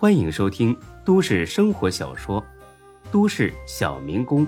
[0.00, 0.74] 欢迎收听
[1.04, 2.40] 都市生活小说
[3.12, 4.46] 《都市小民工》，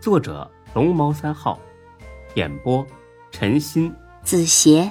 [0.00, 1.60] 作者龙猫三号，
[2.34, 2.82] 演播
[3.30, 4.90] 陈鑫、子邪，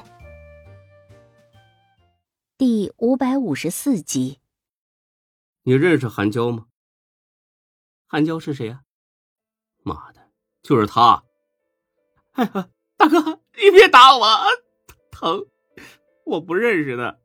[2.55, 4.39] 第五百五十四集。
[5.63, 6.67] 你认识韩娇吗？
[8.05, 8.83] 韩娇是谁呀？
[9.81, 10.21] 妈的，
[10.61, 11.23] 就是他！
[12.33, 14.27] 哎呀，大哥，你别打我，
[15.09, 15.47] 疼！
[16.25, 17.17] 我不认识他。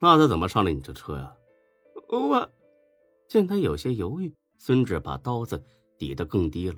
[0.00, 1.34] 那他怎么上了你这车呀？
[2.18, 2.50] 我
[3.26, 5.64] 见他有些犹豫，孙志把刀子
[5.96, 6.76] 抵得更低了。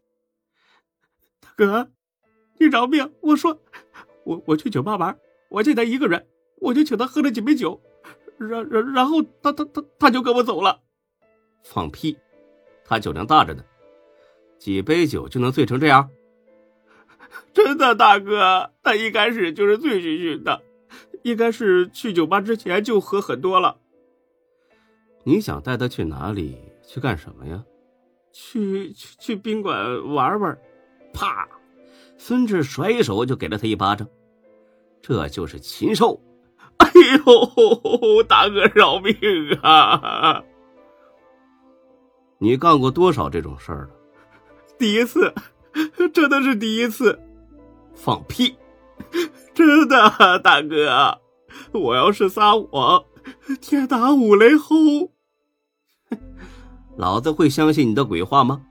[1.41, 1.91] 大哥，
[2.59, 3.13] 你饶命！
[3.21, 3.61] 我说，
[4.25, 6.25] 我我去酒吧玩，我见他一个人，
[6.61, 7.81] 我就请他喝了几杯酒，
[8.39, 10.83] 然然然后他他他他就跟我走了。
[11.65, 12.17] 放屁！
[12.85, 13.65] 他酒量大着呢，
[14.61, 16.11] 几杯酒就能醉成这样？
[17.53, 20.63] 真的，大哥，他一开始就是醉醺醺的。
[21.23, 23.81] 应该是去酒吧之前就喝很多了。
[25.25, 26.59] 你想带他去哪里？
[26.87, 27.65] 去干什么呀？
[28.33, 30.59] 去去去宾馆玩玩。
[31.13, 31.49] 啪！
[32.19, 34.07] 孙志甩手就给了他一巴掌。
[35.01, 36.21] 这就是禽兽！
[36.79, 36.89] 哎
[37.25, 39.15] 呦，大哥饶命
[39.63, 40.43] 啊！
[42.39, 43.91] 你干过多少这种事儿了？
[44.79, 45.33] 第一次，
[46.13, 47.19] 真的是第一次。
[47.95, 48.57] 放屁！
[49.55, 51.21] 真的，大哥，
[51.73, 53.05] 我要是撒谎，
[53.61, 55.13] 天打五雷轰！
[56.97, 58.65] 老子会相信你的鬼话吗？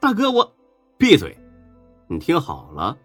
[0.00, 0.56] 大哥，我
[0.96, 1.36] 闭嘴！
[2.08, 2.96] 你听好了，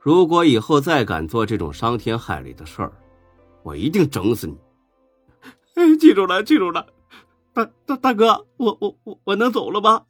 [0.00, 2.92] 如果以后再敢做这种伤天害理的事儿，
[3.62, 4.56] 我一定整死你！
[5.74, 6.86] 哎，记住了，记住了。
[7.52, 10.06] 大大大哥，我我我我能走了吗？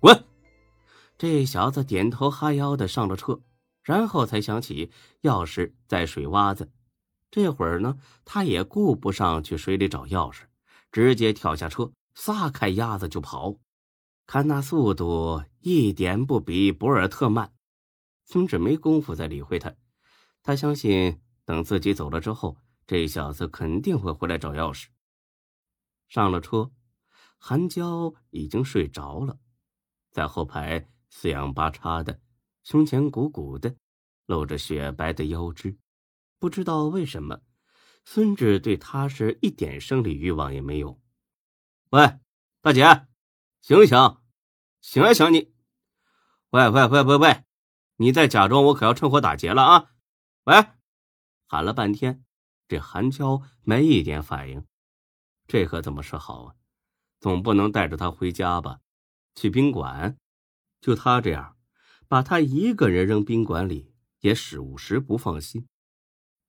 [0.00, 0.24] 滚！
[1.16, 3.40] 这小子点头哈腰的上了车。
[3.84, 6.70] 然后才想起钥匙在水洼子，
[7.32, 10.42] 这会儿呢，他也顾不上去水里找钥匙，
[10.92, 13.56] 直接跳下车，撒开鸭子就跑。
[14.26, 17.54] 看那速度，一点不比博尔特慢。
[18.26, 19.74] 孙志没工夫再理会他，
[20.42, 24.88] 他相信等自己走了之后，这小子肯定会回来找钥匙。
[26.08, 26.70] 上了车，
[27.38, 29.38] 韩娇已经睡着了，
[30.10, 32.20] 在后排四仰八叉的。
[32.62, 33.74] 胸前鼓鼓的，
[34.26, 35.78] 露着雪白的腰肢，
[36.42, 37.40] 不知道为什么，
[38.04, 41.00] 孙志对他是一点生理欲望也没有。
[41.90, 42.18] 喂，
[42.60, 43.06] 大姐，
[43.60, 44.16] 醒醒，
[44.80, 45.54] 醒啊醒你！
[46.50, 47.44] 喂喂喂喂喂，
[47.94, 49.92] 你再假装，我可要趁火打劫了啊！
[50.42, 50.66] 喂，
[51.46, 52.24] 喊了半天，
[52.66, 54.66] 这韩娇没一点反应，
[55.46, 56.56] 这可怎么是好啊？
[57.20, 58.80] 总不能带着他回家吧？
[59.36, 60.18] 去宾馆？
[60.80, 61.56] 就他这样。
[62.08, 65.68] 把他一个人扔宾馆里，也属实不放心。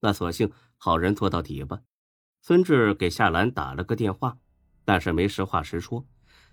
[0.03, 1.80] 那索性好人做到底吧。
[2.41, 4.38] 孙志给夏兰打了个电话，
[4.84, 6.06] 但是没实话实说，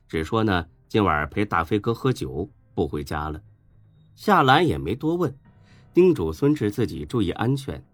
[0.06, 3.42] 只说呢今晚陪大飞哥喝酒，不回家了。
[4.14, 5.36] 夏兰也没多问，
[5.92, 7.84] 叮嘱孙志自己注意安全。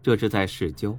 [0.00, 0.96] 这是在市郊，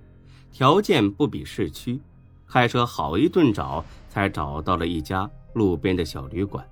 [0.52, 2.02] 条件不比市区，
[2.46, 6.70] 开车好一顿找，才找到了一家路边的小旅馆，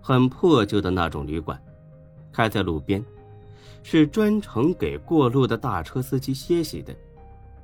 [0.00, 1.60] 很破旧的那种旅馆。
[2.30, 3.04] 开在路边，
[3.82, 6.94] 是专程给过路的大车司机歇息的。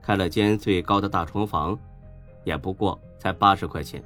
[0.02, 1.78] 开了间最高的大床房，
[2.44, 4.02] 也不过才八十块钱。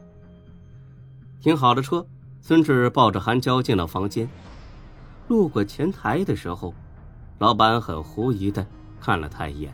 [1.40, 2.04] 停好了车，
[2.40, 4.28] 孙志抱着韩娇进了房间。
[5.28, 6.74] 路过前台的时候，
[7.38, 8.66] 老板很狐疑的
[9.00, 9.72] 看了他一眼。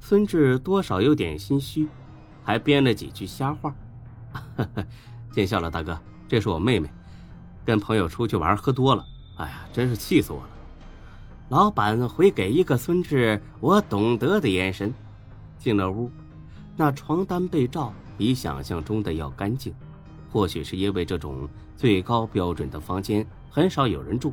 [0.00, 1.86] 孙志多少有点心虚，
[2.42, 3.74] 还编了几句瞎话
[5.32, 5.98] ：“见笑了，大哥，
[6.28, 6.90] 这是我妹妹，
[7.64, 9.04] 跟朋友出去玩喝多了。”
[9.36, 10.48] 哎呀，真是气死我了！
[11.48, 14.92] 老板回给一个孙志我懂得的眼神。
[15.58, 16.10] 进了屋，
[16.76, 19.72] 那床单被罩比想象中的要干净，
[20.30, 24.32] 或许是因为这种最高标准的房间很少有人住。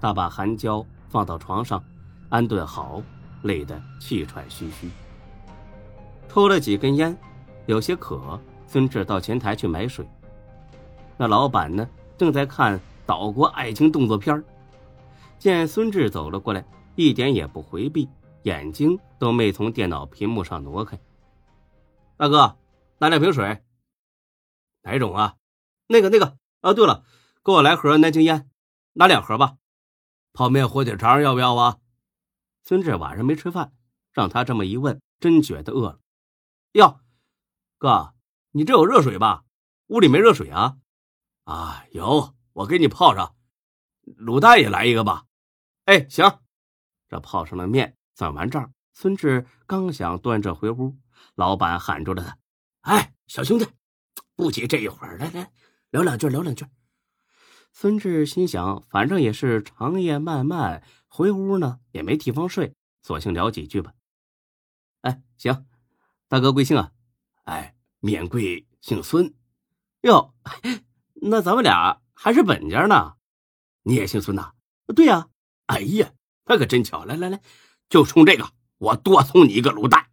[0.00, 1.82] 他把韩娇放到床上，
[2.28, 3.02] 安顿好，
[3.42, 4.88] 累得气喘吁吁。
[6.28, 7.16] 抽了几根烟，
[7.66, 10.06] 有些渴，孙志到前台去买水。
[11.16, 12.80] 那老板呢，正在看。
[13.06, 14.44] 岛国爱情动作片儿
[15.38, 16.64] 见孙志走了过来，
[16.96, 18.08] 一点也不回避，
[18.42, 20.98] 眼睛都没从电脑屏幕上挪开。
[22.16, 22.58] 大哥，
[22.98, 23.62] 拿两瓶水。
[24.82, 25.36] 哪种啊？
[25.86, 26.72] 那个那个啊！
[26.72, 27.04] 对了，
[27.44, 28.50] 给我来盒南京烟，
[28.94, 29.56] 拿两盒吧。
[30.32, 31.78] 泡面火腿肠要不要啊？
[32.64, 33.72] 孙志晚上没吃饭，
[34.12, 36.00] 让他这么一问，真觉得饿了。
[36.72, 37.00] 要，
[37.78, 38.14] 哥，
[38.50, 39.44] 你这有热水吧？
[39.86, 40.78] 屋里没热水啊？
[41.44, 42.34] 啊，有。
[42.54, 43.36] 我给你泡上，
[44.18, 45.26] 卤蛋也来一个吧。
[45.88, 46.40] 哎，行。
[47.08, 48.74] 这泡上了面，算完账。
[48.92, 50.98] 孙志刚想端着回屋，
[51.34, 52.36] 老板喊住了他
[52.92, 53.66] ：“哎，小兄弟，
[54.36, 55.50] 不急这一会儿，来来
[55.88, 56.66] 聊两句，聊两句。
[57.72, 63.94] 孙志心想，反正也是长夜漫漫，回屋呢也没地方睡，索性聊几句吧。
[65.00, 65.64] 哎，行，
[66.28, 66.92] 大哥贵姓啊？
[67.44, 69.34] 哎，免贵姓孙。
[70.02, 70.34] 哟，
[71.22, 73.14] 那咱们俩还是本家呢。
[73.84, 74.52] 你也姓孙呐？
[74.94, 75.30] 对呀。
[75.68, 76.12] 哎呀，
[76.44, 77.04] 那可真巧！
[77.04, 77.40] 来来来，
[77.88, 80.10] 就冲这个，我多送你一个卤蛋。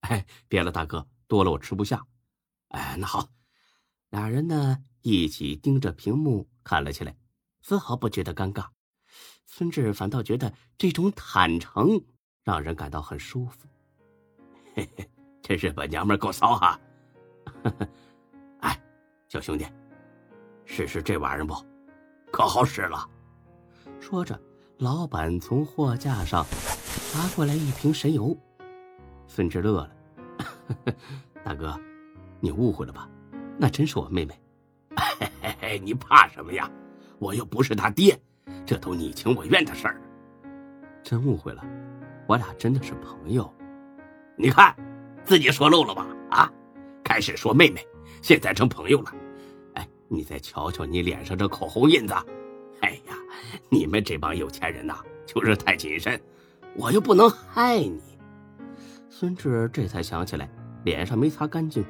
[0.00, 2.06] 哎，别了，大哥，多了我吃不下。
[2.68, 3.28] 哎，那好。
[4.10, 7.16] 俩人呢一起盯着屏幕看了起来，
[7.60, 8.66] 丝毫不觉得尴尬。
[9.46, 12.00] 孙志反倒觉得这种坦诚
[12.44, 13.66] 让人感到很舒服。
[14.74, 15.10] 嘿嘿，
[15.42, 16.80] 真是把娘们够骚哈！
[18.60, 18.80] 哎，
[19.28, 19.66] 小兄弟，
[20.64, 21.54] 试试这玩意儿不？
[22.30, 23.04] 可好使了。
[24.00, 24.40] 说着。
[24.78, 26.46] 老板从货架上
[27.12, 28.36] 拿过来一瓶神油，
[29.26, 29.90] 孙志乐了
[31.42, 31.76] ：“大哥，
[32.38, 33.10] 你误会了吧？
[33.58, 34.40] 那真是我妹妹。
[34.96, 36.70] 嘿嘿嘿，你怕什么呀？
[37.18, 38.16] 我又不是他爹，
[38.64, 40.00] 这都你情我愿的事儿。
[41.02, 41.64] 真误会了，
[42.28, 43.52] 我俩真的是朋友。
[44.36, 44.72] 你看，
[45.24, 46.06] 自己说漏了吧？
[46.30, 46.52] 啊，
[47.02, 47.84] 开始说妹妹，
[48.22, 49.12] 现在成朋友了。
[49.74, 52.14] 哎，你再瞧瞧你脸上这口红印子。”
[53.68, 54.96] 你们这帮有钱人呐，
[55.26, 56.20] 就是太谨慎，
[56.76, 58.00] 我又不能害你。
[59.08, 60.48] 孙志这才想起来，
[60.84, 61.84] 脸上没擦干净。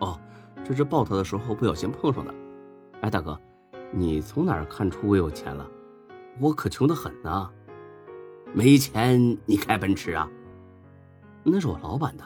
[0.00, 0.18] 哦，
[0.64, 2.34] 这是抱他的时候不小心碰上的。
[3.02, 3.38] 哎，大哥，
[3.92, 5.68] 你从哪儿看出我有钱了？
[6.40, 7.50] 我可穷得很呐。
[8.52, 10.28] 没钱你开奔驰啊？
[11.42, 12.24] 那是我老板的。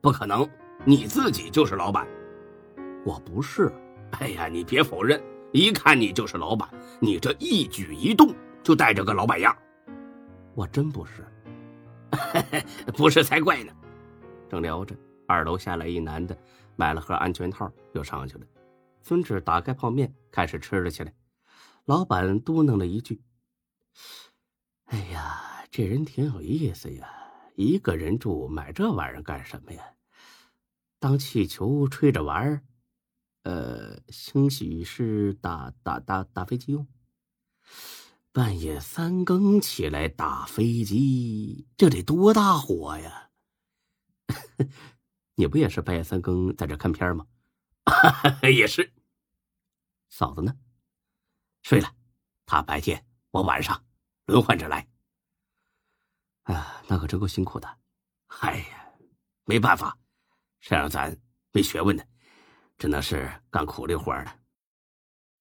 [0.00, 0.48] 不可能，
[0.84, 2.06] 你自己就是老板。
[3.04, 3.72] 我不是。
[4.18, 5.22] 哎呀，你别否认。
[5.52, 6.68] 一看你就是老板，
[6.98, 9.56] 你这一举一动就带着个老板样。
[10.54, 11.26] 我真不是，
[12.96, 13.72] 不是才怪呢。
[14.48, 14.96] 正聊着，
[15.26, 16.36] 二楼下来一男的，
[16.74, 18.46] 买了盒安全套，又上去了。
[19.02, 21.12] 孙志打开泡面，开始吃了起来。
[21.84, 23.20] 老板嘟囔了一句
[24.86, 27.08] ：“哎呀，这人挺有意思呀，
[27.56, 29.82] 一个人住，买这玩意儿干什么呀？
[30.98, 32.62] 当气球吹着玩儿。”
[33.42, 36.86] 呃，兴许是打打打打飞机用。
[38.32, 43.30] 半夜三更起来打飞机，这得多大火呀！
[45.34, 47.26] 你不也是半夜三更在这看片吗？
[48.42, 48.92] 也是。
[50.08, 50.56] 嫂子呢？
[51.62, 51.94] 睡了。
[52.46, 53.84] 她白天，我晚上，
[54.26, 54.88] 轮换着来。
[56.44, 57.78] 啊，那可真够辛苦的。
[58.40, 58.88] 哎呀，
[59.44, 59.98] 没办法，
[60.60, 61.18] 谁让咱
[61.52, 62.04] 没学问呢？
[62.78, 64.38] 只能是干苦力活了。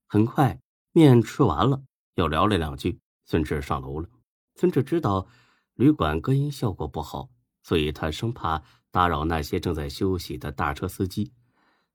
[0.08, 0.60] 很快，
[0.92, 1.84] 面吃完了，
[2.16, 3.00] 又聊了两句。
[3.26, 4.10] 孙志上楼了。
[4.56, 5.28] 孙志知道
[5.76, 7.30] 旅馆隔音效果不好，
[7.64, 8.62] 所以他生怕
[8.92, 11.32] 打扰那些正在休息的大车司机，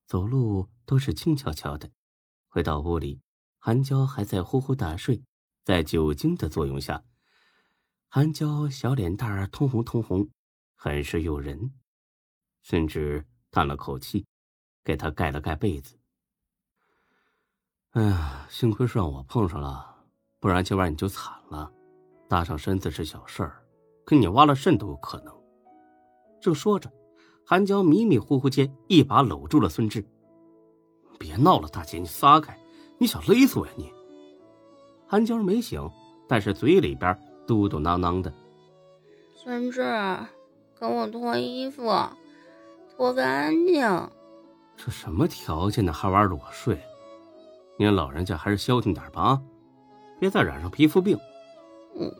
[0.06, 1.90] 走路都是轻悄悄的。
[2.48, 3.20] 回到屋里，
[3.58, 5.22] 韩娇还在呼呼大睡，
[5.62, 7.04] 在酒精的作用下，
[8.08, 10.30] 韩娇小脸蛋通红通红，
[10.74, 11.74] 很是诱人。
[12.62, 14.24] 孙志叹了口气。
[14.86, 15.96] 给他盖了盖被子。
[17.90, 19.96] 哎呀，幸亏是让我碰上了，
[20.38, 21.68] 不然今晚你就惨了。
[22.28, 23.64] 搭上身子是小事儿，
[24.06, 25.34] 给你挖了肾都有可能。
[26.40, 26.88] 正说着，
[27.44, 30.06] 韩娇迷迷糊糊间一把搂住了孙志。
[31.18, 32.56] 别闹了，大姐，你撒开！
[32.98, 33.92] 你想勒死我呀你？
[35.08, 35.90] 韩娇没醒，
[36.28, 38.32] 但是嘴里边嘟嘟囔囔的。
[39.34, 39.82] 孙志，
[40.78, 41.82] 给我脱衣服，
[42.96, 44.10] 脱干净。
[44.76, 45.92] 这什么条件呢？
[45.92, 46.80] 还玩裸睡？
[47.78, 49.42] 您老人家还是消停点吧啊！
[50.18, 51.18] 别再染上皮肤病。
[51.98, 52.14] 嗯，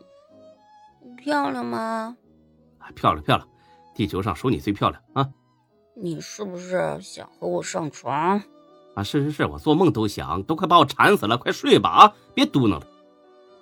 [1.16, 2.16] 漂亮吗？
[2.94, 3.48] 漂亮漂亮，
[3.94, 5.30] 地球上数你最漂亮啊！
[5.94, 8.42] 你是不是想和我上床？
[8.94, 12.16] 啊，是是是，我做梦都想，都快把我馋死了，快睡吧啊！
[12.34, 12.86] 别嘟囔了。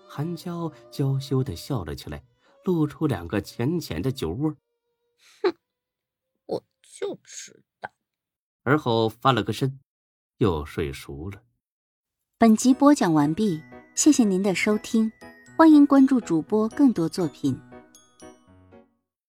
[0.08, 2.22] 韩娇娇羞的笑了起来，
[2.64, 4.54] 露出两个浅浅的酒窝。
[5.42, 5.54] 哼，
[6.46, 7.73] 我就知道。
[8.64, 9.78] 而后翻了个身，
[10.38, 11.40] 又睡熟了。
[12.38, 13.62] 本集播讲完毕，
[13.94, 15.10] 谢谢您的收听，
[15.56, 17.58] 欢迎关注主播更多作品。